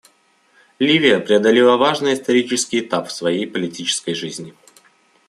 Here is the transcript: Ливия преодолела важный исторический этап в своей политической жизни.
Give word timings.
Ливия 0.79 1.19
преодолела 1.23 1.77
важный 1.77 2.15
исторический 2.15 2.79
этап 2.79 3.07
в 3.07 3.11
своей 3.11 3.45
политической 3.45 4.15
жизни. 4.15 4.55